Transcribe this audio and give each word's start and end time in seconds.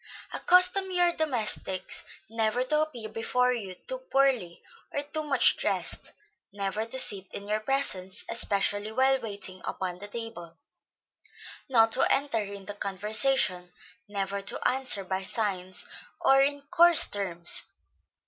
Accustom 0.33 0.89
your 0.89 1.13
domestics 1.13 2.05
never 2.27 2.63
to 2.63 2.81
appear 2.81 3.07
before 3.07 3.53
you 3.53 3.75
too 3.75 3.99
poorly, 3.99 4.63
or 4.91 5.03
too 5.03 5.21
much 5.21 5.57
dressed; 5.57 6.13
never 6.51 6.85
to 6.87 6.97
sit 6.97 7.31
in 7.35 7.47
your 7.47 7.59
presence, 7.59 8.25
especially 8.27 8.91
while 8.91 9.21
waiting 9.21 9.61
upon 9.63 9.99
the 9.99 10.07
table; 10.07 10.57
not 11.69 11.91
to 11.91 12.11
enter 12.11 12.39
into 12.41 12.73
conversation; 12.73 13.71
never 14.09 14.41
to 14.41 14.67
answer 14.67 15.03
by 15.03 15.21
signs, 15.21 15.85
or 16.19 16.41
in 16.41 16.61
coarse 16.71 17.07
terms. 17.07 17.65